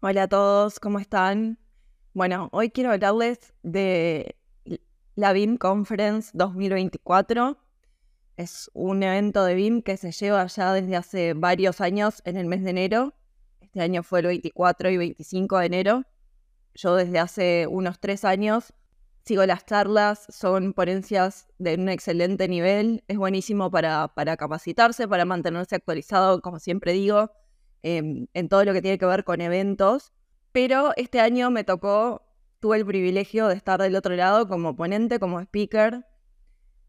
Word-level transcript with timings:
Hola 0.00 0.22
a 0.22 0.28
todos, 0.28 0.78
¿cómo 0.78 1.00
están? 1.00 1.58
Bueno, 2.14 2.50
hoy 2.52 2.70
quiero 2.70 2.92
hablarles 2.92 3.52
de 3.64 4.36
la 5.16 5.32
BIM 5.32 5.56
Conference 5.56 6.30
2024. 6.34 7.58
Es 8.36 8.70
un 8.74 9.02
evento 9.02 9.44
de 9.44 9.56
BIM 9.56 9.82
que 9.82 9.96
se 9.96 10.12
lleva 10.12 10.46
ya 10.46 10.72
desde 10.72 10.94
hace 10.94 11.34
varios 11.34 11.80
años 11.80 12.22
en 12.24 12.36
el 12.36 12.46
mes 12.46 12.62
de 12.62 12.70
enero. 12.70 13.14
Este 13.60 13.80
año 13.80 14.04
fue 14.04 14.20
el 14.20 14.26
24 14.26 14.88
y 14.90 14.98
25 14.98 15.58
de 15.58 15.66
enero. 15.66 16.04
Yo 16.76 16.94
desde 16.94 17.18
hace 17.18 17.66
unos 17.68 17.98
tres 17.98 18.24
años 18.24 18.72
sigo 19.24 19.44
las 19.46 19.66
charlas, 19.66 20.26
son 20.28 20.74
ponencias 20.74 21.48
de 21.58 21.74
un 21.74 21.88
excelente 21.88 22.46
nivel. 22.46 23.02
Es 23.08 23.16
buenísimo 23.16 23.68
para, 23.72 24.06
para 24.14 24.36
capacitarse, 24.36 25.08
para 25.08 25.24
mantenerse 25.24 25.74
actualizado, 25.74 26.40
como 26.40 26.60
siempre 26.60 26.92
digo 26.92 27.32
Em, 27.90 28.26
en 28.34 28.50
todo 28.50 28.66
lo 28.66 28.74
que 28.74 28.82
tiene 28.82 28.98
que 28.98 29.06
ver 29.06 29.24
con 29.24 29.40
eventos. 29.40 30.12
Pero 30.52 30.92
este 30.96 31.20
año 31.20 31.50
me 31.50 31.64
tocó, 31.64 32.22
tuve 32.60 32.76
el 32.76 32.84
privilegio 32.84 33.48
de 33.48 33.54
estar 33.54 33.80
del 33.80 33.96
otro 33.96 34.14
lado 34.14 34.46
como 34.46 34.76
ponente, 34.76 35.18
como 35.18 35.40
speaker. 35.40 36.04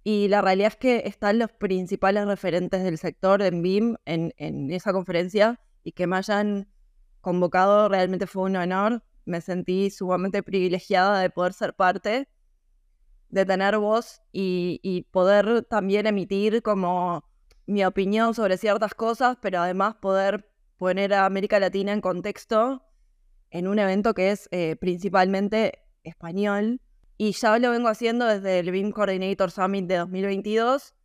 Y 0.03 0.27
la 0.27 0.41
realidad 0.41 0.73
es 0.73 0.77
que 0.77 1.03
están 1.05 1.39
los 1.39 1.53
principales 1.53 2.25
referentes 2.25 2.83
del 2.83 2.97
sector 2.97 3.41
en 3.41 3.61
BIM 3.61 3.95
en, 4.05 4.71
esa 4.71 4.91
conferencia 4.91 5.61
y 5.85 5.93
que 5.93 6.05
me 6.05 6.17
hayan 6.17 6.67
convocado 7.21 7.87
realmente 7.87 8.27
fue 8.27 8.43
un 8.43 8.57
honor. 8.57 9.01
Me 9.23 9.39
sentí 9.39 9.91
sumamente 9.91 10.43
privilegiada 10.43 11.21
de 11.21 11.29
poder 11.29 11.53
ser 11.53 11.75
parte, 11.75 12.27
de 13.29 13.45
tener 13.45 13.77
voz 13.77 14.21
y 14.33 15.07
poder 15.11 15.63
también 15.63 16.07
emitir 16.07 16.61
como 16.61 17.23
mi 17.67 17.85
opinión 17.85 18.33
sobre 18.33 18.57
ciertas 18.57 18.93
cosas, 18.93 19.37
pero 19.41 19.61
además 19.61 19.95
poder 20.01 20.49
poner 20.79 21.13
a 21.13 21.25
América 21.25 21.59
Latina 21.59 21.91
en 21.91 22.01
contexto 22.01 22.81
en 23.51 23.67
un 23.67 23.79
evento 23.79 24.13
que 24.13 24.31
es 24.31 24.47
eh, 24.51 24.77
principalmente 24.77 25.83
español. 26.03 26.81
Y 27.17 27.33
ya 27.33 27.59
lo 27.59 27.71
vengo 27.71 27.89
haciendo 27.89 28.25
desde 28.25 28.59
el 28.59 28.71
BIM 28.71 28.91
Coordinator 28.91 29.51
Summit 29.51 29.85
de 29.87 29.97
2022, 29.97 30.95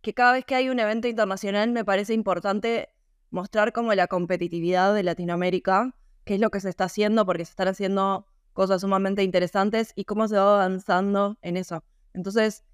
que 0.00 0.14
cada 0.14 0.32
vez 0.32 0.46
que 0.46 0.54
hay 0.54 0.70
un 0.70 0.80
evento 0.80 1.08
internacional 1.08 1.70
me 1.70 1.84
parece 1.84 2.14
importante 2.14 2.88
mostrar 3.30 3.72
como 3.72 3.92
la 3.94 4.06
competitividad 4.06 4.94
de 4.94 5.02
Latinoamérica, 5.02 5.94
qué 6.24 6.34
es 6.34 6.40
lo 6.40 6.50
que 6.50 6.60
se 6.60 6.70
está 6.70 6.84
haciendo, 6.84 7.26
porque 7.26 7.44
se 7.44 7.50
están 7.50 7.68
haciendo 7.68 8.26
cosas 8.54 8.80
sumamente 8.80 9.22
interesantes 9.22 9.92
y 9.94 10.04
cómo 10.04 10.26
se 10.26 10.36
va 10.36 10.54
avanzando 10.54 11.36
en 11.42 11.58
eso. 11.58 11.84
Entonces, 12.14 12.64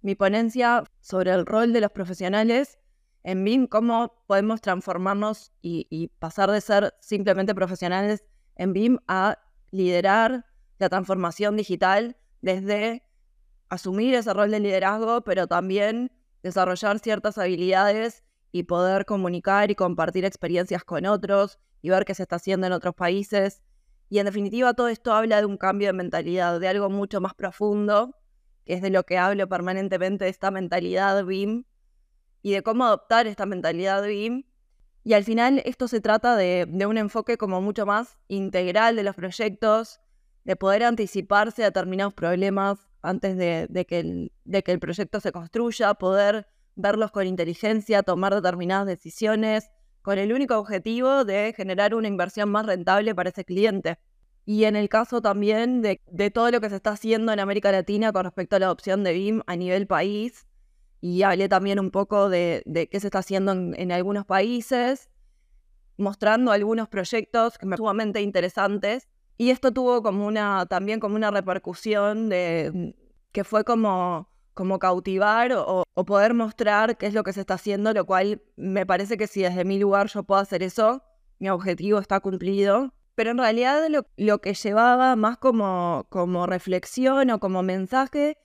mi 0.00 0.14
ponencia 0.14 0.84
sobre 1.00 1.32
el 1.32 1.44
rol 1.44 1.74
de 1.74 1.82
los 1.82 1.90
profesionales 1.90 2.78
en 3.24 3.44
BIM, 3.44 3.66
cómo 3.66 4.14
podemos 4.26 4.60
transformarnos 4.60 5.52
y, 5.62 6.10
pasar 6.18 6.50
de 6.50 6.60
ser 6.60 6.94
simplemente 7.00 7.54
profesionales 7.54 8.24
en 8.56 8.72
BIM 8.72 8.98
a 9.06 9.38
liderar 9.70 10.46
la 10.78 10.88
transformación 10.88 11.56
digital 11.56 12.16
desde 12.40 13.04
asumir 13.68 14.14
ese 14.14 14.32
rol 14.34 14.50
de 14.50 14.60
liderazgo, 14.60 15.22
pero 15.22 15.46
también 15.46 16.10
desarrollar 16.42 16.98
ciertas 16.98 17.38
habilidades 17.38 18.24
y 18.50 18.64
poder 18.64 19.06
comunicar 19.06 19.70
y 19.70 19.74
compartir 19.74 20.24
experiencias 20.24 20.84
con 20.84 21.06
otros 21.06 21.58
y 21.80 21.90
ver 21.90 22.04
qué 22.04 22.14
se 22.14 22.24
está 22.24 22.36
haciendo 22.36 22.66
en 22.66 22.72
otros 22.72 22.94
países. 22.94 23.62
Y 24.10 24.18
en 24.18 24.26
definitiva 24.26 24.74
todo 24.74 24.88
esto 24.88 25.14
habla 25.14 25.38
de 25.38 25.46
un 25.46 25.56
cambio 25.56 25.88
de 25.88 25.94
mentalidad, 25.94 26.60
de 26.60 26.68
algo 26.68 26.90
mucho 26.90 27.20
más 27.20 27.34
profundo, 27.34 28.14
que 28.66 28.74
es 28.74 28.82
de 28.82 28.90
lo 28.90 29.04
que 29.04 29.16
hablo 29.16 29.48
permanentemente, 29.48 30.24
de 30.24 30.30
esta 30.30 30.50
mentalidad 30.50 31.24
BIM, 31.24 31.64
y 32.42 32.52
de 32.52 32.62
cómo 32.62 32.84
adoptar 32.84 33.26
esta 33.26 33.46
mentalidad 33.46 34.04
BIM. 34.04 34.44
Y 35.04 35.14
al 35.14 35.24
final 35.24 35.62
esto 35.64 35.88
se 35.88 36.00
trata 36.00 36.36
de, 36.36 36.68
un 36.86 36.98
enfoque 36.98 37.36
como 37.36 37.60
mucho 37.60 37.86
más 37.86 38.18
integral 38.28 38.96
de 38.96 39.02
los 39.02 39.16
proyectos, 39.16 40.00
de 40.44 40.56
poder 40.56 40.84
anticiparse 40.84 41.62
a 41.62 41.66
determinados 41.66 42.14
problemas 42.14 42.88
antes 43.00 43.36
de, 43.36 43.86
que 43.88 44.00
el, 44.00 44.32
de 44.44 44.62
que 44.62 44.72
el 44.72 44.78
proyecto 44.78 45.20
se 45.20 45.32
construya, 45.32 45.94
poder 45.94 46.46
verlos 46.74 47.10
con 47.10 47.26
inteligencia, 47.26 48.02
tomar 48.02 48.34
determinadas 48.34 48.86
decisiones, 48.86 49.70
con 50.02 50.18
el 50.18 50.32
único 50.32 50.56
objetivo 50.56 51.24
de 51.24 51.52
generar 51.56 51.94
una 51.94 52.08
inversión 52.08 52.50
más 52.50 52.66
rentable 52.66 53.14
para 53.14 53.30
ese 53.30 53.44
cliente. 53.44 53.98
Y 54.44 54.64
en 54.64 54.74
el 54.74 54.88
caso 54.88 55.22
también 55.22 55.82
de, 55.82 56.00
de 56.06 56.30
todo 56.32 56.50
lo 56.50 56.60
que 56.60 56.68
se 56.68 56.76
está 56.76 56.90
haciendo 56.90 57.32
en 57.32 57.38
América 57.38 57.70
Latina 57.70 58.12
con 58.12 58.24
respecto 58.24 58.56
a 58.56 58.58
la 58.58 58.66
adopción 58.66 59.04
de 59.04 59.12
BIM 59.12 59.42
a 59.46 59.54
nivel 59.54 59.86
país, 59.86 60.46
y 61.02 61.24
hablé 61.24 61.48
también 61.48 61.80
un 61.80 61.90
poco 61.90 62.28
de, 62.30 62.62
qué 62.90 63.00
se 63.00 63.08
está 63.08 63.18
haciendo 63.18 63.50
en, 63.50 63.90
algunos 63.90 64.24
países, 64.24 65.10
mostrando 65.98 66.52
algunos 66.52 66.88
proyectos 66.88 67.54
sumamente 67.76 68.22
interesantes. 68.22 69.08
Y 69.36 69.50
esto 69.50 69.72
tuvo 69.72 70.00
como 70.04 70.24
una, 70.28 70.64
también 70.66 71.00
como 71.00 71.16
una 71.16 71.32
repercusión 71.32 72.28
de 72.28 72.94
que 73.32 73.42
fue 73.42 73.64
como, 73.64 74.28
como 74.54 74.78
cautivar 74.78 75.52
o, 75.52 75.82
poder 76.06 76.34
mostrar 76.34 76.96
qué 76.96 77.06
es 77.06 77.14
lo 77.14 77.24
que 77.24 77.32
se 77.32 77.40
está 77.40 77.54
haciendo, 77.54 77.92
lo 77.92 78.06
cual 78.06 78.40
me 78.54 78.86
parece 78.86 79.16
que 79.16 79.26
si 79.26 79.42
desde 79.42 79.64
mi 79.64 79.80
lugar 79.80 80.06
yo 80.06 80.22
puedo 80.22 80.40
hacer 80.40 80.62
eso, 80.62 81.02
mi 81.40 81.50
objetivo 81.50 81.98
está 81.98 82.20
cumplido. 82.20 82.94
Pero 83.16 83.32
en 83.32 83.38
realidad 83.38 83.88
lo, 83.88 84.06
lo 84.16 84.40
que 84.40 84.54
llevaba 84.54 85.16
más 85.16 85.36
como, 85.36 86.06
como 86.10 86.46
reflexión 86.46 87.28
o 87.30 87.40
como 87.40 87.64
mensaje 87.64 88.38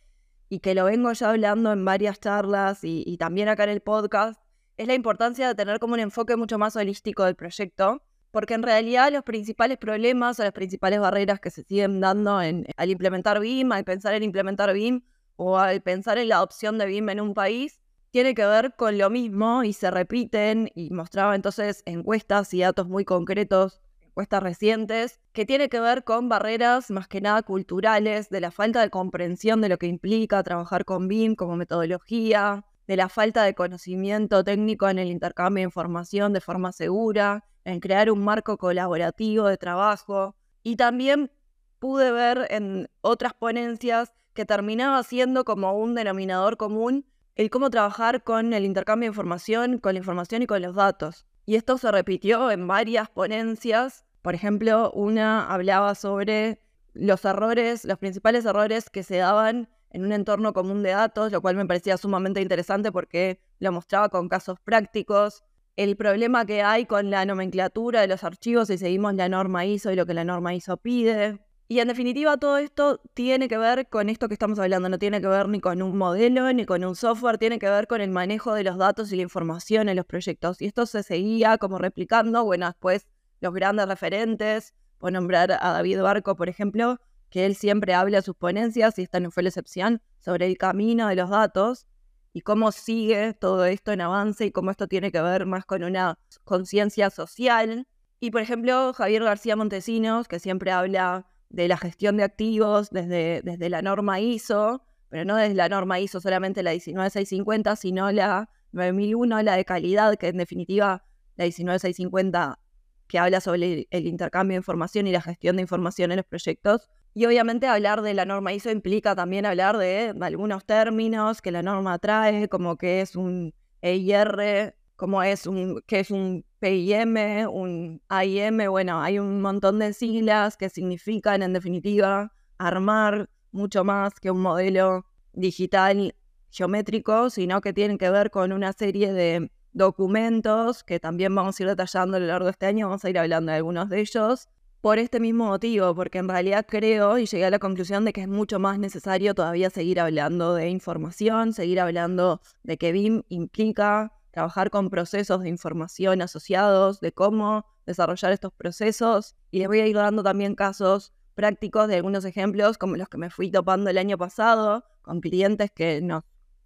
y 0.49 0.59
que 0.59 0.73
lo 0.75 0.85
vengo 0.85 1.11
ya 1.13 1.29
hablando 1.29 1.71
en 1.71 1.83
varias 1.83 2.19
charlas 2.19 2.79
y, 2.83 3.17
también 3.17 3.49
acá 3.49 3.63
en 3.65 3.71
el 3.71 3.81
podcast, 3.81 4.39
es 4.77 4.87
la 4.87 4.93
importancia 4.93 5.47
de 5.47 5.55
tener 5.55 5.79
como 5.79 5.95
un 5.95 5.99
enfoque 5.99 6.35
mucho 6.35 6.57
más 6.57 6.75
holístico 6.75 7.23
del 7.25 7.35
proyecto, 7.35 8.03
porque 8.31 8.53
en 8.53 8.63
realidad 8.63 9.11
los 9.11 9.23
principales 9.23 9.77
problemas 9.77 10.39
o 10.39 10.43
las 10.43 10.51
principales 10.51 10.99
barreras 10.99 11.39
que 11.39 11.49
se 11.49 11.63
siguen 11.63 11.99
dando 11.99 12.41
en, 12.41 12.65
al 12.77 12.89
implementar 12.89 13.39
BIM, 13.39 13.71
al 13.71 13.83
pensar 13.83 14.13
en 14.13 14.23
implementar 14.23 14.73
BIM 14.73 15.01
o 15.35 15.57
al 15.57 15.81
pensar 15.81 16.17
en 16.17 16.29
la 16.29 16.37
adopción 16.37 16.77
de 16.77 16.85
BIM 16.85 17.09
en 17.09 17.21
un 17.21 17.33
país, 17.33 17.81
tiene 18.11 18.35
que 18.35 18.45
ver 18.45 18.75
con 18.75 18.97
lo 18.97 19.09
mismo 19.09 19.63
y 19.63 19.73
se 19.73 19.91
repiten 19.91 20.69
y 20.75 20.91
mostraba 20.91 21.35
entonces 21.35 21.83
encuestas 21.85 22.53
y 22.53 22.61
datos 22.61 22.87
muy 22.87 23.05
concretos 23.05 23.81
encuestas 24.17 24.41
recientes, 24.41 25.19
que 25.31 25.45
tiene 25.45 25.69
que 25.69 25.79
ver 25.79 26.03
con 26.03 26.27
barreras 26.27 26.89
más 26.89 27.07
que 27.07 27.21
nada 27.21 27.43
culturales, 27.43 28.29
de 28.29 28.41
la 28.41 28.49
falta 28.49 28.81
de 28.81 28.89
comprensión 28.89 29.61
de 29.61 29.69
lo 29.69 29.77
que 29.77 29.85
implica 29.85 30.41
trabajar 30.41 30.85
con 30.85 31.07
BIM 31.07 31.35
como 31.35 31.55
metodología, 31.55 32.65
de 32.87 32.97
la 32.97 33.09
falta 33.09 33.43
de 33.43 33.53
conocimiento 33.53 34.43
técnico 34.43 34.89
en 34.89 34.97
el 34.97 35.11
intercambio 35.11 35.61
de 35.61 35.65
información 35.65 36.33
de 36.33 36.41
forma 36.41 36.71
segura, 36.71 37.45
en 37.63 37.79
crear 37.79 38.09
un 38.09 38.23
marco 38.23 38.57
colaborativo 38.57 39.47
de 39.47 39.57
trabajo. 39.57 40.35
Y 40.63 40.77
también 40.77 41.29
pude 41.77 42.11
ver 42.11 42.47
en 42.49 42.89
otras 43.01 43.35
ponencias 43.35 44.13
que 44.33 44.45
terminaba 44.45 45.03
siendo 45.03 45.45
como 45.45 45.77
un 45.77 45.93
denominador 45.93 46.57
común 46.57 47.05
el 47.35 47.51
cómo 47.51 47.69
trabajar 47.69 48.23
con 48.23 48.51
el 48.53 48.65
intercambio 48.65 49.05
de 49.05 49.11
información, 49.11 49.77
con 49.77 49.93
la 49.93 49.99
información 49.99 50.41
y 50.41 50.47
con 50.47 50.63
los 50.63 50.73
datos. 50.73 51.27
Y 51.45 51.55
esto 51.55 51.77
se 51.77 51.91
repitió 51.91 52.49
en 52.49 52.67
varias 52.67 53.09
ponencias 53.09 54.06
por 54.27 54.35
ejemplo, 54.35 54.91
una 54.91 55.47
hablaba 55.47 55.95
sobre 55.95 56.59
los 56.93 57.23
errores, 57.23 57.85
los 57.85 57.97
principales 57.97 58.43
errores 58.43 58.89
que 58.89 59.01
se 59.01 59.15
daban 59.15 59.69
en 59.89 60.03
un 60.03 60.11
entorno 60.11 60.51
común 60.51 60.83
de 60.83 60.89
datos, 60.89 61.31
lo 61.31 61.41
cual 61.41 61.55
me 61.55 61.65
parecía 61.65 61.95
sumamente 61.95 62.41
interesante 62.41 62.91
porque 62.91 63.39
lo 63.59 63.71
mostraba 63.71 64.09
con 64.09 64.27
casos 64.27 64.59
prácticos. 64.59 65.45
El 65.77 65.95
problema 65.95 66.45
que 66.45 66.61
hay 66.61 66.85
con 66.85 67.09
la 67.09 67.23
nomenclatura 67.23 68.01
de 68.01 68.09
los 68.09 68.25
archivos 68.25 68.67
si 68.67 68.77
seguimos 68.77 69.13
la 69.13 69.29
norma 69.29 69.65
ISO 69.65 69.93
y 69.93 69.95
lo 69.95 70.05
que 70.05 70.13
la 70.13 70.25
norma 70.25 70.53
ISO 70.53 70.75
pide. 70.75 71.39
Y 71.69 71.79
en 71.79 71.87
definitiva 71.87 72.35
todo 72.35 72.57
esto 72.57 72.99
tiene 73.13 73.47
que 73.47 73.57
ver 73.57 73.87
con 73.87 74.09
esto 74.09 74.27
que 74.27 74.33
estamos 74.33 74.59
hablando, 74.59 74.89
no 74.89 74.99
tiene 74.99 75.21
que 75.21 75.27
ver 75.27 75.47
ni 75.47 75.61
con 75.61 75.81
un 75.81 75.97
modelo 75.97 76.51
ni 76.51 76.65
con 76.65 76.83
un 76.83 76.97
software, 76.97 77.37
tiene 77.37 77.59
que 77.59 77.69
ver 77.69 77.87
con 77.87 78.01
el 78.01 78.09
manejo 78.09 78.53
de 78.53 78.65
los 78.65 78.77
datos 78.77 79.09
y 79.13 79.15
la 79.15 79.21
información 79.21 79.87
en 79.87 79.95
los 79.95 80.05
proyectos. 80.05 80.61
Y 80.61 80.65
esto 80.65 80.85
se 80.85 81.01
seguía 81.01 81.57
como 81.57 81.77
replicando, 81.77 82.43
bueno, 82.43 82.65
después 82.65 83.07
los 83.39 83.53
grandes 83.53 83.87
referentes, 83.87 84.73
por 84.97 85.11
nombrar 85.11 85.51
a 85.51 85.71
David 85.73 86.01
Barco, 86.01 86.35
por 86.35 86.49
ejemplo, 86.49 86.99
que 87.29 87.45
él 87.45 87.55
siempre 87.55 87.93
habla 87.93 88.19
a 88.19 88.21
sus 88.21 88.35
ponencias, 88.35 88.97
y 88.97 89.03
esta 89.03 89.19
no 89.19 89.31
fue 89.31 89.43
la 89.43 89.49
excepción, 89.49 90.01
sobre 90.19 90.45
el 90.47 90.57
camino 90.57 91.07
de 91.07 91.15
los 91.15 91.29
datos. 91.29 91.85
y 92.33 92.41
cómo 92.41 92.71
sigue 92.71 93.33
todo 93.33 93.65
esto 93.65 93.91
en 93.91 94.01
avance 94.01 94.45
y 94.45 94.51
cómo 94.51 94.69
esto 94.69 94.87
tiene 94.87 95.11
que 95.11 95.21
ver 95.21 95.47
más 95.47 95.65
con 95.65 95.83
una 95.83 96.19
conciencia 96.43 97.09
social. 97.09 97.87
Y 98.19 98.29
por 98.29 98.41
ejemplo, 98.41 98.93
Javier 98.93 99.23
García 99.23 99.55
Montesinos, 99.55 100.27
que 100.27 100.39
siempre 100.39 100.71
habla 100.71 101.25
de 101.49 101.67
la 101.67 101.77
gestión 101.77 102.17
de 102.17 102.23
activos 102.23 102.89
desde, 102.91 103.41
desde 103.43 103.69
la 103.69 103.81
norma 103.81 104.19
ISO, 104.19 104.83
pero 105.09 105.25
no 105.25 105.35
desde 105.35 105.55
la 105.55 105.69
norma 105.69 105.99
ISO 105.99 106.19
solamente 106.21 106.61
la 106.61 106.73
19650, 106.73 107.75
sino 107.75 108.11
la 108.11 108.49
9001, 108.71 109.41
la 109.41 109.55
de 109.55 109.65
calidad, 109.65 110.15
que 110.17 110.27
en 110.27 110.37
definitiva 110.37 111.05
la 111.37 111.45
19650 111.45 112.59
que 113.07 113.19
habla 113.19 113.41
sobre 113.41 113.87
el, 113.89 114.07
intercambio 114.07 114.55
de 114.55 114.59
información 114.59 115.07
y 115.07 115.11
la 115.11 115.21
gestión 115.21 115.55
de 115.55 115.61
información 115.61 116.11
en 116.11 116.17
los 116.17 116.25
proyectos. 116.25 116.89
Y 117.13 117.25
obviamente 117.25 117.67
hablar 117.67 118.01
de 118.01 118.13
la 118.13 118.25
norma 118.25 118.53
ISO 118.53 118.69
implica 118.69 119.15
también 119.15 119.45
hablar 119.45 119.77
de, 119.77 120.13
algunos 120.21 120.65
términos 120.65 121.41
que 121.41 121.51
la 121.51 121.63
norma 121.63 121.97
trae, 121.99 122.47
como 122.47 122.77
que 122.77 123.01
es 123.01 123.15
un 123.15 123.53
EIR, 123.81 124.75
como 124.95 125.23
es 125.23 125.47
un, 125.47 125.81
que 125.87 125.99
es 126.01 126.11
un 126.11 126.45
PIM, 126.59 127.47
un 127.51 128.01
AIM, 128.09 128.69
bueno, 128.69 129.01
hay 129.01 129.19
un 129.19 129.41
montón 129.41 129.79
de 129.79 129.93
siglas 129.93 130.57
que 130.57 130.69
significan 130.69 131.41
en 131.43 131.53
definitiva 131.53 132.33
armar 132.57 133.29
mucho 133.51 133.83
más 133.83 134.19
que 134.19 134.31
un 134.31 134.41
modelo 134.41 135.05
digital 135.33 136.15
geométrico, 136.49 137.29
sino 137.29 137.61
que 137.61 137.73
tienen 137.73 137.97
que 137.97 138.09
ver 138.09 138.31
con 138.31 138.51
una 138.51 138.73
serie 138.73 139.13
de 139.13 139.51
documentos 139.77 140.83
que 140.83 140.99
también 140.99 141.33
vamos 141.33 141.59
a 141.59 141.63
ir 141.63 141.69
detallando 141.69 142.17
a 142.17 142.19
lo 142.19 142.25
largo 142.25 142.45
de 142.45 142.51
este 142.51 142.65
año, 142.65 142.87
vamos 142.87 143.05
a 143.05 143.09
ir 143.09 143.19
hablando 143.19 143.51
de 143.51 143.57
algunos 143.57 143.89
de 143.89 143.99
ellos, 144.01 144.49
por 144.81 144.99
este 144.99 145.19
mismo 145.19 145.47
motivo, 145.47 145.93
porque 145.95 146.17
en 146.17 146.29
realidad 146.29 146.65
creo 146.67 147.17
y 147.17 147.25
llegué 147.25 147.45
a 147.45 147.49
la 147.49 147.59
conclusión 147.59 148.05
de 148.05 148.13
que 148.13 148.21
es 148.21 148.27
mucho 148.27 148.59
más 148.59 148.79
necesario 148.79 149.33
todavía 149.33 149.69
seguir 149.69 149.99
hablando 149.99 150.53
de 150.53 150.69
información, 150.69 151.53
seguir 151.53 151.79
hablando 151.79 152.41
de 152.63 152.77
que 152.77 152.91
BIM 152.91 153.23
implica 153.29 154.13
trabajar 154.31 154.69
con 154.69 154.89
procesos 154.89 155.41
de 155.41 155.49
información 155.49 156.21
asociados, 156.21 156.99
de 156.99 157.11
cómo 157.11 157.65
desarrollar 157.85 158.31
estos 158.31 158.53
procesos. 158.53 159.35
Y 159.49 159.59
les 159.59 159.67
voy 159.67 159.79
a 159.79 159.87
ir 159.87 159.95
dando 159.95 160.21
también 160.21 160.53
casos 160.53 161.11
prácticos 161.33 161.87
de 161.87 161.95
algunos 161.95 162.23
ejemplos, 162.23 162.77
como 162.77 162.97
los 162.97 163.09
que 163.09 163.17
me 163.17 163.29
fui 163.31 163.49
topando 163.49 163.89
el 163.89 163.97
año 163.97 164.17
pasado, 164.17 164.85
con 165.01 165.21
clientes 165.21 165.71
que 165.71 166.01
nos 166.01 166.23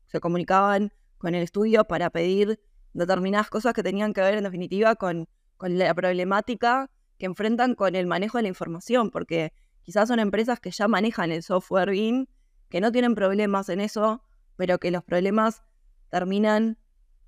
se 0.07 0.19
comunicaban 0.19 0.91
con 1.17 1.33
el 1.33 1.43
estudio 1.43 1.85
para 1.85 2.09
pedir 2.09 2.59
determinadas 2.93 3.49
cosas 3.49 3.73
que 3.73 3.83
tenían 3.83 4.13
que 4.13 4.21
ver 4.21 4.35
en 4.35 4.43
definitiva 4.43 4.95
con, 4.95 5.27
la 5.59 5.93
problemática 5.93 6.89
que 7.17 7.27
enfrentan 7.27 7.75
con 7.75 7.95
el 7.95 8.07
manejo 8.07 8.39
de 8.39 8.43
la 8.43 8.47
información, 8.47 9.11
porque 9.11 9.53
quizás 9.83 10.07
son 10.07 10.19
empresas 10.19 10.59
que 10.59 10.71
ya 10.71 10.87
manejan 10.87 11.31
el 11.31 11.43
software 11.43 11.91
BIM, 11.91 12.25
que 12.69 12.81
no 12.81 12.91
tienen 12.91 13.13
problemas 13.13 13.69
en 13.69 13.79
eso, 13.79 14.23
pero 14.55 14.79
que 14.79 14.89
los 14.89 15.03
problemas 15.03 15.61
terminan 16.09 16.77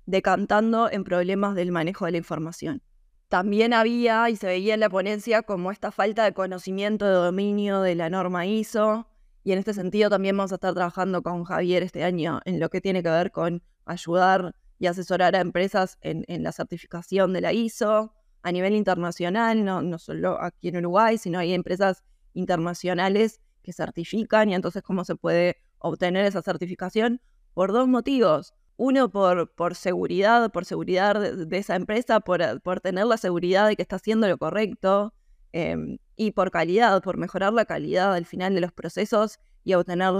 decantando 0.06 0.90
en 0.90 1.04
problemas 1.04 1.54
del 1.54 1.70
manejo 1.70 2.06
de 2.06 2.12
la 2.12 2.18
información. 2.18 2.82
También 3.28 3.72
había 3.72 4.28
y 4.30 4.36
se 4.36 4.46
veía 4.46 4.74
en 4.74 4.80
la 4.80 4.90
ponencia 4.90 5.42
como 5.42 5.70
esta 5.70 5.92
falta 5.92 6.24
de 6.24 6.34
conocimiento 6.34 7.06
de 7.06 7.12
dominio 7.12 7.80
de 7.80 7.94
la 7.94 8.10
norma 8.10 8.46
ISO, 8.46 9.06
y 9.44 9.52
en 9.52 9.58
este 9.58 9.74
sentido 9.74 10.10
también 10.10 10.36
vamos 10.36 10.52
a 10.52 10.56
estar 10.56 10.74
trabajando 10.74 11.22
con 11.22 11.44
Javier 11.44 11.82
este 11.82 12.02
año 12.02 12.40
en 12.46 12.58
lo 12.58 12.70
que 12.70 12.80
tiene 12.80 13.02
que 13.02 13.10
ver 13.10 13.30
con 13.30 13.62
ayudar 13.84 14.54
y 14.78 14.86
asesorar 14.86 15.36
a 15.36 15.40
empresas 15.40 15.98
en, 16.00 16.24
la 16.42 16.52
certificación 16.52 17.32
de 17.32 17.40
la 17.40 17.52
ISO 17.52 18.12
a 18.42 18.52
nivel 18.52 18.74
internacional, 18.74 19.64
no, 19.64 19.82
no 19.82 19.98
solo 19.98 20.40
aquí 20.40 20.68
en 20.68 20.78
Uruguay, 20.78 21.18
sino 21.18 21.38
hay 21.38 21.54
empresas 21.54 22.04
internacionales 22.34 23.40
que 23.62 23.72
certifican 23.72 24.50
y 24.50 24.54
entonces 24.54 24.82
cómo 24.82 25.04
se 25.04 25.16
puede 25.16 25.56
obtener 25.78 26.26
esa 26.26 26.42
certificación 26.42 27.20
por 27.54 27.72
dos 27.72 27.88
motivos. 27.88 28.54
Uno, 28.76 29.08
por, 29.08 29.54
por 29.54 29.76
seguridad, 29.76 30.50
por 30.50 30.64
seguridad 30.64 31.20
de, 31.20 31.56
esa 31.56 31.76
empresa, 31.76 32.20
por, 32.20 32.60
por, 32.62 32.80
tener 32.80 33.06
la 33.06 33.16
seguridad 33.16 33.68
de 33.68 33.76
que 33.76 33.82
está 33.82 33.96
haciendo 33.96 34.26
lo 34.26 34.36
correcto, 34.36 35.14
em, 35.52 35.98
y 36.16 36.32
por 36.32 36.50
calidad, 36.50 37.00
por 37.02 37.16
mejorar 37.16 37.52
la 37.52 37.66
calidad 37.66 38.12
al 38.14 38.26
final 38.26 38.54
de 38.54 38.60
los 38.60 38.72
procesos 38.72 39.38
y 39.62 39.74
obtener 39.74 40.12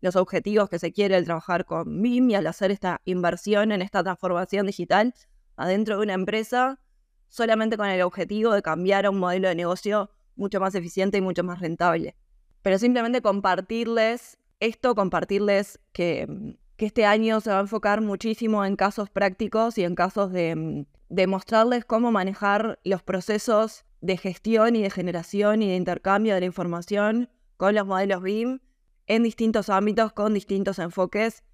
los 0.00 0.16
objetivos 0.16 0.68
que 0.68 0.78
se 0.78 0.92
quiere 0.92 1.16
al 1.16 1.24
trabajar 1.24 1.64
con 1.64 2.02
BIM 2.02 2.30
y 2.30 2.34
al 2.34 2.46
hacer 2.46 2.70
esta 2.70 3.00
inversión 3.04 3.72
en 3.72 3.82
esta 3.82 4.02
transformación 4.02 4.66
digital 4.66 5.14
adentro 5.56 5.96
de 5.96 6.02
una 6.02 6.14
empresa 6.14 6.80
solamente 7.28 7.76
con 7.76 7.86
el 7.86 8.02
objetivo 8.02 8.52
de 8.52 8.62
cambiar 8.62 9.06
a 9.06 9.10
un 9.10 9.18
modelo 9.18 9.48
de 9.48 9.54
negocio 9.54 10.10
mucho 10.36 10.58
más 10.58 10.74
eficiente 10.74 11.18
y 11.18 11.20
mucho 11.20 11.44
más 11.44 11.60
rentable. 11.60 12.16
Pero 12.62 12.78
simplemente 12.78 13.22
compartirles 13.22 14.38
esto, 14.58 14.94
compartirles 14.94 15.80
que, 15.92 16.56
que 16.76 16.86
este 16.86 17.04
año 17.04 17.40
se 17.40 17.50
va 17.50 17.58
a 17.58 17.62
enfocar 17.62 18.00
muchísimo 18.00 18.64
en 18.64 18.76
casos 18.76 19.10
prácticos 19.10 19.78
y 19.78 19.84
en 19.84 19.94
casos 19.94 20.32
de, 20.32 20.86
de 21.08 21.26
mostrarles 21.26 21.84
cómo 21.84 22.10
manejar 22.10 22.78
los 22.84 23.02
procesos 23.02 23.84
de 24.00 24.16
gestión 24.16 24.76
y 24.76 24.82
de 24.82 24.90
generación 24.90 25.62
y 25.62 25.68
de 25.68 25.76
intercambio 25.76 26.34
de 26.34 26.40
la 26.40 26.46
información 26.46 27.28
con 27.56 27.74
los 27.74 27.86
modelos 27.86 28.22
BIM 28.22 28.60
en 29.06 29.22
distintos 29.22 29.68
ámbitos, 29.68 30.12
con 30.12 30.34
distintos 30.34 30.78
enfoques. 30.78 31.44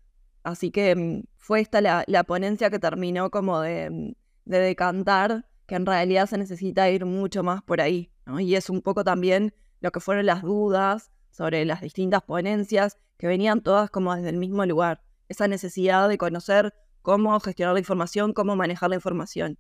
Así 0.43 0.71
que 0.71 0.95
mm, 0.95 1.25
fue 1.37 1.61
esta 1.61 1.81
la, 1.81 2.25
ponencia 2.25 2.71
que 2.71 2.79
terminó 2.79 3.31
como 3.31 3.61
de, 3.61 3.91
mm, 3.91 4.13
de, 4.45 4.59
decantar 4.59 5.47
que 5.67 5.75
en 5.75 5.87
realidad 5.87 6.27
se 6.27 6.39
necesita 6.39 6.89
ir 6.91 7.05
mucho 7.05 7.43
más 7.43 7.63
por 7.63 7.81
ahí. 7.81 8.11
Y 8.39 8.55
es 8.55 8.71
un 8.71 8.83
poco 8.83 9.05
también 9.05 9.55
lo 9.81 9.91
que 9.91 10.01
fueron 10.01 10.27
las 10.27 10.43
dudas 10.43 11.11
sobre 11.31 11.65
las 11.65 11.81
distintas 11.81 12.23
ponencias 12.23 12.99
que 13.19 13.27
venían 13.27 13.61
todas 13.61 13.91
como 13.91 14.15
desde 14.15 14.31
el 14.31 14.37
mismo 14.37 14.65
lugar. 14.67 15.03
Esa 15.29 15.49
necesidad 15.49 16.09
de 16.09 16.19
conocer 16.19 16.75
cómo 17.03 17.39
gestionar 17.41 17.75
la 17.75 17.81
información, 17.81 18.33
cómo 18.33 18.57
manejar 18.57 18.91
la 18.91 18.97
información. 18.97 19.59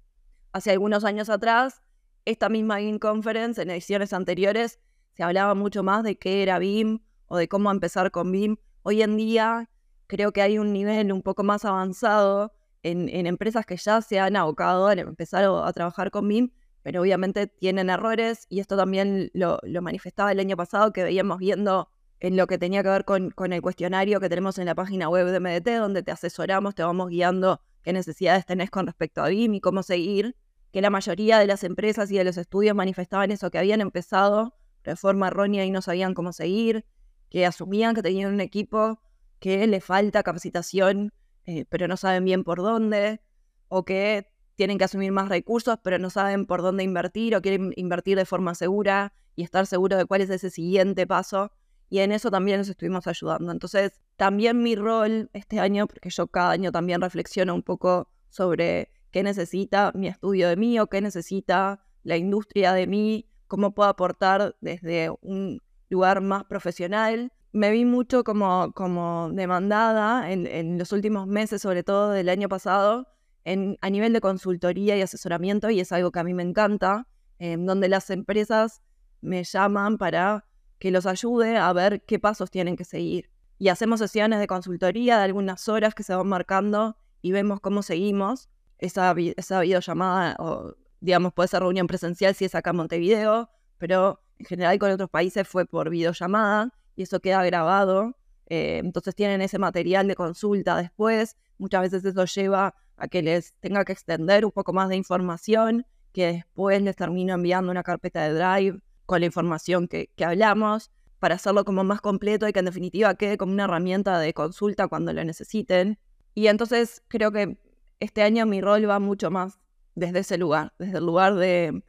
Hace 0.52 0.72
algunos 0.72 1.04
años 1.04 1.28
atrás, 1.28 1.82
esta 2.24 2.48
misma 2.48 2.78
BIM 2.78 2.98
Conference, 2.98 3.60
en 3.60 3.70
ediciones 3.70 4.12
anteriores, 4.12 4.80
se 5.12 5.22
hablaba 5.22 5.54
mucho 5.54 5.82
más 5.82 6.02
de 6.02 6.18
qué 6.18 6.42
era 6.42 6.58
BIM, 6.58 7.00
o 7.28 7.36
de 7.36 7.48
cómo 7.48 7.70
empezar 7.70 8.10
con 8.10 8.32
BIM. 8.32 8.56
Hoy 8.82 9.02
en 9.02 9.16
día 9.16 9.68
creo 10.06 10.32
que 10.32 10.42
hay 10.42 10.58
un 10.58 10.72
nivel 10.72 11.12
un 11.12 11.22
poco 11.22 11.42
más 11.42 11.64
avanzado 11.64 12.52
en, 12.82 13.26
empresas 13.26 13.66
que 13.66 13.76
ya 13.76 14.00
se 14.00 14.20
han 14.20 14.36
abocado 14.36 14.86
a 14.86 14.92
empezar 14.92 15.44
a, 15.44 15.72
trabajar 15.72 16.10
con 16.10 16.28
BIM, 16.28 16.50
pero 16.82 17.00
obviamente 17.00 17.48
tienen 17.48 17.90
errores 17.90 18.46
y 18.48 18.60
esto 18.60 18.76
también 18.76 19.30
lo, 19.34 19.58
manifestaba 19.82 20.30
el 20.30 20.38
año 20.38 20.56
pasado 20.56 20.92
que 20.92 21.02
veíamos 21.02 21.38
viendo 21.38 21.88
en 22.20 22.36
lo 22.36 22.46
que 22.46 22.58
tenía 22.58 22.82
que 22.82 22.88
ver 22.88 23.04
con, 23.04 23.30
con, 23.30 23.52
el 23.52 23.60
cuestionario 23.60 24.20
que 24.20 24.28
tenemos 24.28 24.58
en 24.58 24.66
la 24.66 24.74
página 24.74 25.08
web 25.08 25.26
de 25.26 25.40
MDT, 25.40 25.80
donde 25.80 26.02
te 26.02 26.12
asesoramos, 26.12 26.74
te 26.74 26.82
vamos 26.82 27.08
guiando 27.08 27.60
qué 27.82 27.92
necesidades 27.92 28.46
tenés 28.46 28.70
con 28.70 28.86
respecto 28.86 29.22
a 29.22 29.28
BIM 29.28 29.54
y 29.54 29.60
cómo 29.60 29.82
seguir, 29.82 30.36
que 30.72 30.80
la 30.80 30.90
mayoría 30.90 31.38
de 31.38 31.46
las 31.46 31.64
empresas 31.64 32.10
y 32.10 32.16
de 32.16 32.24
los 32.24 32.36
estudios 32.36 32.74
manifestaban 32.74 33.30
eso, 33.30 33.50
que 33.50 33.58
habían 33.58 33.80
empezado 33.80 34.54
de 34.84 34.96
forma 34.96 35.28
errónea 35.28 35.64
y 35.64 35.70
no 35.70 35.82
sabían 35.82 36.14
cómo 36.14 36.32
seguir, 36.32 36.84
que 37.30 37.46
asumían 37.46 37.94
que 37.94 38.02
tenían 38.02 38.32
un 38.32 38.40
equipo 38.40 39.00
que 39.38 39.66
le 39.66 39.80
falta 39.80 40.22
capacitación, 40.22 41.12
eh, 41.44 41.64
pero 41.68 41.88
no 41.88 41.96
saben 41.96 42.24
bien 42.24 42.44
por 42.44 42.58
dónde, 42.58 43.20
o 43.68 43.84
que 43.84 44.32
tienen 44.56 44.78
que 44.78 44.84
asumir 44.84 45.12
más 45.12 45.28
recursos, 45.28 45.78
pero 45.82 45.98
no 45.98 46.10
saben 46.10 46.46
por 46.46 46.62
dónde 46.62 46.82
invertir 46.82 47.36
o 47.36 47.42
quieren 47.42 47.72
invertir 47.76 48.16
de 48.16 48.24
forma 48.24 48.54
segura 48.54 49.12
y 49.34 49.42
estar 49.42 49.66
seguro 49.66 49.96
de 49.96 50.06
cuál 50.06 50.22
es 50.22 50.30
ese 50.30 50.50
siguiente 50.50 51.06
paso. 51.06 51.52
Y 51.88 52.00
en 52.00 52.10
eso 52.10 52.30
también 52.30 52.58
nos 52.58 52.68
estuvimos 52.68 53.06
ayudando. 53.06 53.52
Entonces, 53.52 54.00
también 54.16 54.62
mi 54.62 54.74
rol 54.74 55.30
este 55.34 55.60
año, 55.60 55.86
porque 55.86 56.10
yo 56.10 56.26
cada 56.26 56.50
año 56.50 56.72
también 56.72 57.00
reflexiono 57.00 57.54
un 57.54 57.62
poco 57.62 58.08
sobre 58.30 58.90
qué 59.12 59.22
necesita 59.22 59.92
mi 59.94 60.08
estudio 60.08 60.48
de 60.48 60.56
mí 60.56 60.80
o 60.80 60.88
qué 60.88 61.00
necesita 61.00 61.84
la 62.02 62.16
industria 62.16 62.72
de 62.72 62.86
mí, 62.86 63.28
cómo 63.46 63.74
puedo 63.74 63.88
aportar 63.88 64.56
desde 64.60 65.10
un 65.20 65.60
lugar 65.88 66.20
más 66.20 66.44
profesional. 66.44 67.32
Me 67.52 67.70
vi 67.70 67.84
mucho 67.84 68.24
como, 68.24 68.72
como 68.72 69.30
demandada 69.32 70.30
en, 70.30 70.78
los 70.78 70.92
últimos 70.92 71.26
meses, 71.26 71.62
sobre 71.62 71.82
todo 71.82 72.10
del 72.10 72.28
año 72.28 72.48
pasado, 72.48 73.08
en, 73.44 73.78
a 73.80 73.90
nivel 73.90 74.12
de 74.12 74.20
consultoría 74.20 74.96
y 74.96 75.02
asesoramiento, 75.02 75.70
y 75.70 75.80
es 75.80 75.92
algo 75.92 76.12
que 76.12 76.18
a 76.18 76.24
mí 76.24 76.34
me 76.34 76.42
encanta, 76.42 77.06
donde 77.38 77.88
las 77.88 78.10
empresas 78.10 78.82
me 79.20 79.44
llaman 79.44 79.98
para 79.98 80.46
que 80.78 80.90
los 80.90 81.06
ayude 81.06 81.56
a 81.56 81.72
ver 81.72 82.02
qué 82.04 82.18
pasos 82.18 82.50
tienen 82.50 82.76
que 82.76 82.84
seguir. 82.84 83.30
Y 83.58 83.68
hacemos 83.68 84.00
sesiones 84.00 84.38
de 84.38 84.46
consultoría 84.46 85.18
de 85.18 85.24
algunas 85.24 85.68
horas 85.68 85.94
que 85.94 86.02
se 86.02 86.14
van 86.14 86.28
marcando 86.28 86.98
y 87.22 87.32
vemos 87.32 87.60
cómo 87.60 87.82
seguimos. 87.82 88.48
Esa, 88.78 89.14
esa 89.36 89.60
videollamada, 89.60 90.36
o 90.38 90.74
digamos, 91.00 91.32
puede 91.32 91.48
ser 91.48 91.60
reunión 91.60 91.86
presencial 91.86 92.34
si 92.34 92.44
es 92.44 92.54
acá 92.54 92.70
en 92.70 92.76
Montevideo, 92.76 93.50
pero 93.78 94.20
en 94.38 94.46
general 94.46 94.78
con 94.78 94.90
otros 94.90 95.10
países 95.10 95.46
fue 95.46 95.66
por 95.66 95.90
videollamada 95.90 96.72
y 96.94 97.02
eso 97.02 97.20
queda 97.20 97.44
grabado. 97.44 98.16
Eh, 98.48 98.80
entonces 98.84 99.14
tienen 99.14 99.40
ese 99.42 99.58
material 99.58 100.06
de 100.08 100.14
consulta 100.14 100.76
después. 100.76 101.36
Muchas 101.58 101.82
veces 101.82 102.04
eso 102.04 102.24
lleva 102.24 102.74
a 102.96 103.08
que 103.08 103.22
les 103.22 103.54
tenga 103.60 103.84
que 103.84 103.92
extender 103.92 104.44
un 104.44 104.52
poco 104.52 104.72
más 104.72 104.88
de 104.88 104.96
información, 104.96 105.86
que 106.12 106.26
después 106.26 106.80
les 106.82 106.96
termino 106.96 107.34
enviando 107.34 107.70
una 107.70 107.82
carpeta 107.82 108.24
de 108.24 108.34
Drive 108.34 108.80
con 109.04 109.20
la 109.20 109.26
información 109.26 109.88
que, 109.88 110.10
que 110.16 110.24
hablamos, 110.24 110.90
para 111.18 111.36
hacerlo 111.36 111.64
como 111.64 111.84
más 111.84 112.00
completo 112.00 112.48
y 112.48 112.52
que 112.52 112.58
en 112.58 112.66
definitiva 112.66 113.14
quede 113.14 113.36
como 113.36 113.52
una 113.52 113.64
herramienta 113.64 114.18
de 114.18 114.34
consulta 114.34 114.88
cuando 114.88 115.12
lo 115.12 115.24
necesiten. 115.24 115.98
Y 116.34 116.48
entonces 116.48 117.02
creo 117.08 117.32
que 117.32 117.58
este 118.00 118.22
año 118.22 118.46
mi 118.46 118.60
rol 118.60 118.88
va 118.88 118.98
mucho 118.98 119.30
más 119.30 119.58
desde 119.94 120.20
ese 120.20 120.38
lugar, 120.38 120.74
desde 120.78 120.98
el 120.98 121.06
lugar 121.06 121.34
de, 121.34 121.82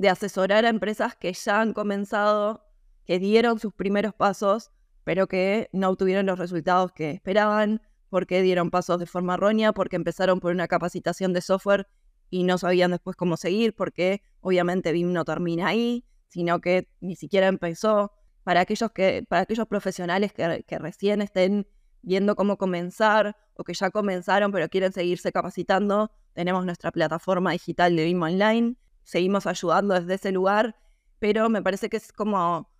de 0.00 0.08
asesorar 0.08 0.64
a 0.64 0.70
empresas 0.70 1.14
que 1.14 1.30
ya 1.34 1.60
han 1.60 1.74
comenzado, 1.74 2.64
que 3.04 3.18
dieron 3.18 3.58
sus 3.58 3.74
primeros 3.74 4.14
pasos, 4.14 4.70
pero 5.04 5.26
que 5.26 5.68
no 5.74 5.90
obtuvieron 5.90 6.24
los 6.24 6.38
resultados 6.38 6.92
que 6.92 7.10
esperaban, 7.10 7.82
porque 8.08 8.40
dieron 8.40 8.70
pasos 8.70 8.98
de 8.98 9.04
forma 9.04 9.34
errónea, 9.34 9.74
porque 9.74 9.96
empezaron 9.96 10.40
por 10.40 10.52
una 10.52 10.68
capacitación 10.68 11.34
de 11.34 11.42
software 11.42 11.86
y 12.30 12.44
no 12.44 12.56
sabían 12.56 12.92
después 12.92 13.14
cómo 13.14 13.36
seguir, 13.36 13.74
porque 13.74 14.22
obviamente 14.40 14.90
BIM 14.92 15.12
no 15.12 15.26
termina 15.26 15.68
ahí, 15.68 16.06
sino 16.28 16.62
que 16.62 16.88
ni 17.00 17.14
siquiera 17.14 17.48
empezó. 17.48 18.10
Para 18.42 18.60
aquellos, 18.60 18.92
que, 18.92 19.26
para 19.28 19.42
aquellos 19.42 19.66
profesionales 19.66 20.32
que, 20.32 20.64
que 20.66 20.78
recién 20.78 21.20
estén 21.20 21.66
viendo 22.00 22.36
cómo 22.36 22.56
comenzar 22.56 23.36
o 23.52 23.64
que 23.64 23.74
ya 23.74 23.90
comenzaron 23.90 24.50
pero 24.50 24.66
quieren 24.70 24.94
seguirse 24.94 25.30
capacitando, 25.30 26.10
tenemos 26.32 26.64
nuestra 26.64 26.90
plataforma 26.90 27.52
digital 27.52 27.94
de 27.94 28.04
BIM 28.04 28.22
Online, 28.22 28.76
seguimos 29.10 29.46
ayudando 29.46 29.94
desde 29.94 30.14
ese 30.14 30.30
lugar, 30.30 30.76
pero 31.18 31.48
me 31.50 31.62
parece 31.62 31.90
que 31.90 31.96
es 31.96 32.12
como, 32.12 32.70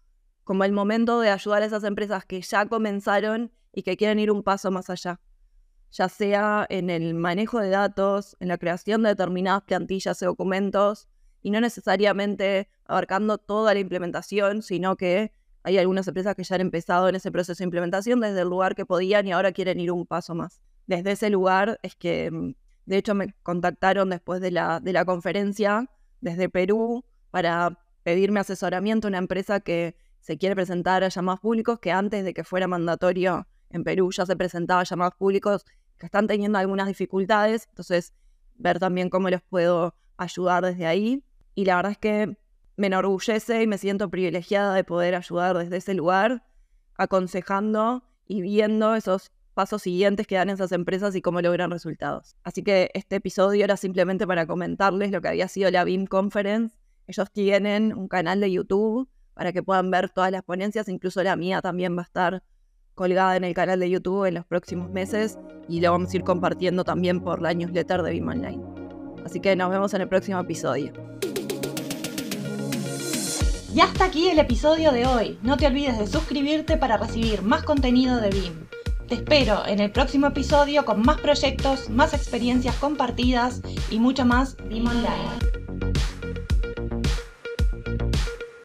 como 0.44 0.62
el 0.62 0.70
momento 0.70 1.18
de 1.18 1.30
ayudar 1.30 1.62
a 1.62 1.66
esas 1.66 1.82
empresas 1.82 2.24
que 2.24 2.40
ya 2.40 2.66
comenzaron 2.66 3.52
y 3.72 3.82
que 3.82 3.96
quieren 3.96 4.20
ir 4.20 4.30
un 4.30 4.44
paso 4.44 4.70
más 4.70 4.90
allá, 4.90 5.20
ya 5.90 6.08
sea 6.08 6.66
en 6.68 6.88
el 6.88 7.14
manejo 7.14 7.58
de 7.58 7.70
datos, 7.70 8.36
en 8.38 8.46
la 8.46 8.58
creación 8.58 9.02
de 9.02 9.10
determinadas 9.10 9.62
plantillas 9.62 10.22
y 10.22 10.24
documentos, 10.24 11.08
y 11.42 11.50
no 11.50 11.60
necesariamente 11.60 12.68
abarcando 12.84 13.38
toda 13.38 13.74
la 13.74 13.80
implementación, 13.80 14.62
sino 14.62 14.96
que 14.96 15.32
hay 15.64 15.78
algunas 15.78 16.06
empresas 16.06 16.36
que 16.36 16.44
ya 16.44 16.54
han 16.54 16.60
empezado 16.60 17.08
en 17.08 17.16
ese 17.16 17.32
proceso 17.32 17.58
de 17.58 17.64
implementación 17.64 18.20
desde 18.20 18.42
el 18.42 18.48
lugar 18.48 18.76
que 18.76 18.86
podían 18.86 19.26
y 19.26 19.32
ahora 19.32 19.50
quieren 19.50 19.80
ir 19.80 19.90
un 19.90 20.06
paso 20.06 20.36
más. 20.36 20.60
Desde 20.86 21.12
ese 21.12 21.28
lugar 21.28 21.80
es 21.82 21.96
que, 21.96 22.30
mm, 22.30 22.54
de 22.86 22.96
hecho, 22.96 23.16
me 23.16 23.34
contactaron 23.42 24.10
después 24.10 24.40
de 24.40 24.52
la, 24.52 24.78
de 24.78 24.92
la 24.92 25.04
conferencia 25.04 25.88
desde 26.20 26.48
Perú 26.48 27.04
para 27.30 27.78
pedirme 28.02 28.40
asesoramiento 28.40 29.06
a 29.06 29.10
una 29.10 29.18
empresa 29.18 29.60
que 29.60 29.96
se 30.20 30.36
quiere 30.38 30.54
presentar 30.54 31.04
a 31.04 31.08
llamados 31.08 31.40
públicos, 31.40 31.78
que 31.80 31.92
antes 31.92 32.24
de 32.24 32.34
que 32.34 32.44
fuera 32.44 32.66
mandatorio 32.66 33.46
en 33.70 33.84
Perú 33.84 34.10
ya 34.12 34.26
se 34.26 34.36
presentaba 34.36 34.80
a 34.80 34.84
llamados 34.84 35.14
públicos 35.14 35.64
que 35.98 36.06
están 36.06 36.26
teniendo 36.26 36.58
algunas 36.58 36.88
dificultades, 36.88 37.66
entonces 37.68 38.14
ver 38.56 38.78
también 38.78 39.10
cómo 39.10 39.28
les 39.28 39.42
puedo 39.42 39.94
ayudar 40.16 40.64
desde 40.64 40.86
ahí. 40.86 41.24
Y 41.54 41.64
la 41.64 41.76
verdad 41.76 41.92
es 41.92 41.98
que 41.98 42.36
me 42.76 42.86
enorgullece 42.86 43.62
y 43.62 43.66
me 43.66 43.78
siento 43.78 44.10
privilegiada 44.10 44.74
de 44.74 44.84
poder 44.84 45.14
ayudar 45.14 45.56
desde 45.58 45.76
ese 45.76 45.94
lugar, 45.94 46.44
aconsejando 46.96 48.04
y 48.26 48.42
viendo 48.42 48.94
esos 48.94 49.32
pasos 49.60 49.82
siguientes 49.82 50.26
que 50.26 50.36
dan 50.36 50.48
esas 50.48 50.72
empresas 50.72 51.14
y 51.14 51.20
cómo 51.20 51.42
logran 51.42 51.70
resultados. 51.70 52.34
Así 52.44 52.62
que 52.62 52.90
este 52.94 53.16
episodio 53.16 53.62
era 53.62 53.76
simplemente 53.76 54.26
para 54.26 54.46
comentarles 54.46 55.10
lo 55.10 55.20
que 55.20 55.28
había 55.28 55.48
sido 55.48 55.70
la 55.70 55.84
BIM 55.84 56.06
Conference. 56.06 56.78
Ellos 57.06 57.30
tienen 57.30 57.92
un 57.92 58.08
canal 58.08 58.40
de 58.40 58.50
YouTube 58.50 59.06
para 59.34 59.52
que 59.52 59.62
puedan 59.62 59.90
ver 59.90 60.08
todas 60.08 60.32
las 60.32 60.42
ponencias, 60.44 60.88
incluso 60.88 61.22
la 61.22 61.36
mía 61.36 61.60
también 61.60 61.94
va 61.94 62.00
a 62.00 62.04
estar 62.04 62.42
colgada 62.94 63.36
en 63.36 63.44
el 63.44 63.52
canal 63.52 63.78
de 63.80 63.90
YouTube 63.90 64.24
en 64.24 64.32
los 64.32 64.46
próximos 64.46 64.88
meses 64.90 65.38
y 65.68 65.82
lo 65.82 65.92
vamos 65.92 66.10
a 66.10 66.16
ir 66.16 66.24
compartiendo 66.24 66.82
también 66.82 67.20
por 67.20 67.42
la 67.42 67.52
newsletter 67.52 68.00
de 68.02 68.12
BIM 68.12 68.28
Online. 68.28 68.64
Así 69.26 69.40
que 69.40 69.54
nos 69.56 69.68
vemos 69.68 69.92
en 69.92 70.00
el 70.00 70.08
próximo 70.08 70.40
episodio. 70.40 70.94
Y 73.74 73.80
hasta 73.80 74.06
aquí 74.06 74.30
el 74.30 74.38
episodio 74.38 74.90
de 74.90 75.04
hoy. 75.04 75.38
No 75.42 75.58
te 75.58 75.66
olvides 75.66 75.98
de 75.98 76.06
suscribirte 76.06 76.78
para 76.78 76.96
recibir 76.96 77.42
más 77.42 77.62
contenido 77.62 78.22
de 78.22 78.30
BIM. 78.30 78.69
Te 79.10 79.16
espero 79.16 79.66
en 79.66 79.80
el 79.80 79.90
próximo 79.90 80.28
episodio 80.28 80.84
con 80.84 81.02
más 81.02 81.20
proyectos, 81.20 81.90
más 81.90 82.14
experiencias 82.14 82.76
compartidas 82.76 83.60
y 83.90 83.98
mucho 83.98 84.24
más 84.24 84.56
BIM 84.68 84.86
Online. 84.86 85.49